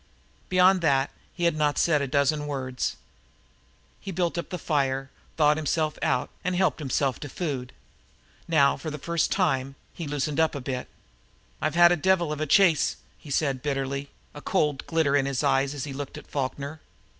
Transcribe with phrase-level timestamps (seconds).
[0.49, 2.95] Beyond that he had not said a dozen words.
[3.99, 7.71] He had built up the fire, thawed himself out, and helped himself to food.
[8.47, 10.87] Now, for the first time, he loosened up a bit.
[11.61, 15.43] "I've had a devil of a chase," he said bitterly, a cold glitter in his
[15.43, 16.81] eyes as he looked at Falkner.